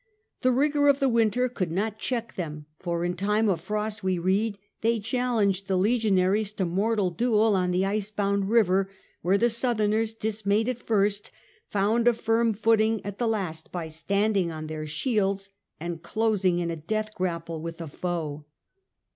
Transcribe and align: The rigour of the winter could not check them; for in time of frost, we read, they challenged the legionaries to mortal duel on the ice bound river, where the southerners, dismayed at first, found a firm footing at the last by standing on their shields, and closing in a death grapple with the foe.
The 0.41 0.49
rigour 0.51 0.87
of 0.87 0.97
the 0.99 1.07
winter 1.07 1.47
could 1.47 1.69
not 1.71 1.99
check 1.99 2.33
them; 2.33 2.65
for 2.79 3.05
in 3.05 3.15
time 3.15 3.47
of 3.47 3.61
frost, 3.61 4.03
we 4.03 4.17
read, 4.17 4.57
they 4.81 4.99
challenged 4.99 5.67
the 5.67 5.77
legionaries 5.77 6.51
to 6.53 6.65
mortal 6.65 7.11
duel 7.11 7.55
on 7.55 7.69
the 7.69 7.85
ice 7.85 8.09
bound 8.09 8.49
river, 8.49 8.89
where 9.21 9.37
the 9.37 9.47
southerners, 9.47 10.15
dismayed 10.15 10.67
at 10.67 10.81
first, 10.81 11.29
found 11.67 12.07
a 12.07 12.15
firm 12.15 12.51
footing 12.51 13.05
at 13.05 13.19
the 13.19 13.27
last 13.27 13.71
by 13.71 13.89
standing 13.89 14.51
on 14.51 14.65
their 14.65 14.87
shields, 14.87 15.51
and 15.79 16.01
closing 16.01 16.57
in 16.57 16.71
a 16.71 16.75
death 16.75 17.13
grapple 17.13 17.61
with 17.61 17.77
the 17.77 17.87
foe. 17.87 18.45